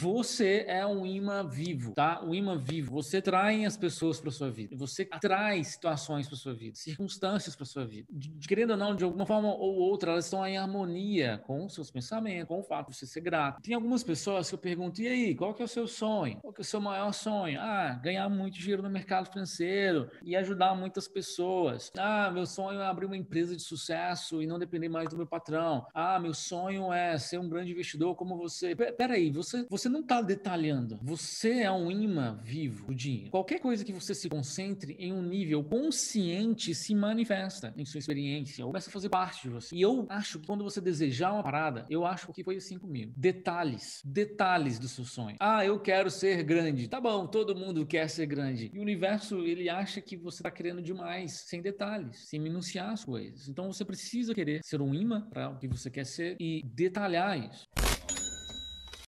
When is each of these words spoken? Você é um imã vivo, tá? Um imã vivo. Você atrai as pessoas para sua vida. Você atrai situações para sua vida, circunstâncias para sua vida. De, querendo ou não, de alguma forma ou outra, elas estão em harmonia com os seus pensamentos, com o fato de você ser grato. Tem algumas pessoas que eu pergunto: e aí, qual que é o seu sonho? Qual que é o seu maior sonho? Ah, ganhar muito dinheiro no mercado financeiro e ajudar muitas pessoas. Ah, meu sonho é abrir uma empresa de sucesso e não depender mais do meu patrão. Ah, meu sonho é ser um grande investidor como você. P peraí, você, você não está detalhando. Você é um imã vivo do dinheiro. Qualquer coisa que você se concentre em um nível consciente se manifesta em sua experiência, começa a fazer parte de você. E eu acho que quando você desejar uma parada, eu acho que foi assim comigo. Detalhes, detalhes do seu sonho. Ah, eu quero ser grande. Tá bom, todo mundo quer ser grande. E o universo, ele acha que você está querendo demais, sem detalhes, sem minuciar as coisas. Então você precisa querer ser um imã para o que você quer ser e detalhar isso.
Você 0.00 0.64
é 0.66 0.86
um 0.86 1.04
imã 1.04 1.46
vivo, 1.46 1.92
tá? 1.92 2.22
Um 2.24 2.34
imã 2.34 2.56
vivo. 2.56 2.90
Você 2.92 3.18
atrai 3.18 3.66
as 3.66 3.76
pessoas 3.76 4.18
para 4.18 4.30
sua 4.30 4.50
vida. 4.50 4.74
Você 4.74 5.06
atrai 5.10 5.62
situações 5.62 6.26
para 6.26 6.38
sua 6.38 6.54
vida, 6.54 6.74
circunstâncias 6.74 7.54
para 7.54 7.66
sua 7.66 7.84
vida. 7.84 8.08
De, 8.10 8.48
querendo 8.48 8.70
ou 8.70 8.76
não, 8.78 8.96
de 8.96 9.04
alguma 9.04 9.26
forma 9.26 9.48
ou 9.48 9.74
outra, 9.74 10.12
elas 10.12 10.24
estão 10.24 10.46
em 10.46 10.56
harmonia 10.56 11.42
com 11.46 11.66
os 11.66 11.74
seus 11.74 11.90
pensamentos, 11.90 12.48
com 12.48 12.60
o 12.60 12.62
fato 12.62 12.90
de 12.90 12.96
você 12.96 13.06
ser 13.06 13.20
grato. 13.20 13.60
Tem 13.60 13.74
algumas 13.74 14.02
pessoas 14.02 14.48
que 14.48 14.54
eu 14.54 14.58
pergunto: 14.58 15.02
e 15.02 15.06
aí, 15.08 15.34
qual 15.34 15.52
que 15.52 15.60
é 15.60 15.66
o 15.66 15.68
seu 15.68 15.86
sonho? 15.86 16.38
Qual 16.40 16.50
que 16.50 16.62
é 16.62 16.64
o 16.64 16.64
seu 16.64 16.80
maior 16.80 17.12
sonho? 17.12 17.60
Ah, 17.60 18.00
ganhar 18.02 18.26
muito 18.30 18.58
dinheiro 18.58 18.82
no 18.82 18.88
mercado 18.88 19.30
financeiro 19.30 20.10
e 20.22 20.34
ajudar 20.34 20.74
muitas 20.74 21.06
pessoas. 21.06 21.92
Ah, 21.98 22.30
meu 22.30 22.46
sonho 22.46 22.80
é 22.80 22.86
abrir 22.86 23.04
uma 23.04 23.18
empresa 23.18 23.54
de 23.54 23.62
sucesso 23.62 24.40
e 24.42 24.46
não 24.46 24.58
depender 24.58 24.88
mais 24.88 25.10
do 25.10 25.16
meu 25.18 25.26
patrão. 25.26 25.86
Ah, 25.92 26.18
meu 26.18 26.32
sonho 26.32 26.90
é 26.90 27.18
ser 27.18 27.38
um 27.38 27.50
grande 27.50 27.72
investidor 27.72 28.14
como 28.14 28.38
você. 28.38 28.74
P 28.74 28.92
peraí, 28.92 29.30
você, 29.30 29.66
você 29.68 29.89
não 29.90 30.00
está 30.00 30.22
detalhando. 30.22 30.98
Você 31.02 31.60
é 31.60 31.70
um 31.70 31.90
imã 31.90 32.40
vivo 32.42 32.86
do 32.86 32.94
dinheiro. 32.94 33.30
Qualquer 33.30 33.60
coisa 33.60 33.84
que 33.84 33.92
você 33.92 34.14
se 34.14 34.28
concentre 34.28 34.96
em 34.98 35.12
um 35.12 35.22
nível 35.22 35.62
consciente 35.64 36.74
se 36.74 36.94
manifesta 36.94 37.74
em 37.76 37.84
sua 37.84 37.98
experiência, 37.98 38.64
começa 38.64 38.88
a 38.88 38.92
fazer 38.92 39.08
parte 39.08 39.42
de 39.42 39.48
você. 39.48 39.74
E 39.74 39.82
eu 39.82 40.06
acho 40.08 40.38
que 40.38 40.46
quando 40.46 40.64
você 40.64 40.80
desejar 40.80 41.32
uma 41.32 41.42
parada, 41.42 41.86
eu 41.90 42.04
acho 42.04 42.32
que 42.32 42.44
foi 42.44 42.56
assim 42.56 42.78
comigo. 42.78 43.12
Detalhes, 43.16 44.00
detalhes 44.04 44.78
do 44.78 44.88
seu 44.88 45.04
sonho. 45.04 45.36
Ah, 45.40 45.64
eu 45.64 45.78
quero 45.80 46.10
ser 46.10 46.42
grande. 46.42 46.88
Tá 46.88 47.00
bom, 47.00 47.26
todo 47.26 47.56
mundo 47.56 47.86
quer 47.86 48.08
ser 48.08 48.26
grande. 48.26 48.70
E 48.72 48.78
o 48.78 48.82
universo, 48.82 49.38
ele 49.44 49.68
acha 49.68 50.00
que 50.00 50.16
você 50.16 50.38
está 50.38 50.50
querendo 50.50 50.82
demais, 50.82 51.44
sem 51.46 51.60
detalhes, 51.60 52.28
sem 52.28 52.40
minuciar 52.40 52.90
as 52.90 53.04
coisas. 53.04 53.48
Então 53.48 53.72
você 53.72 53.84
precisa 53.84 54.34
querer 54.34 54.60
ser 54.62 54.80
um 54.80 54.94
imã 54.94 55.28
para 55.28 55.50
o 55.50 55.58
que 55.58 55.68
você 55.68 55.90
quer 55.90 56.06
ser 56.06 56.36
e 56.38 56.62
detalhar 56.64 57.38
isso. 57.38 57.68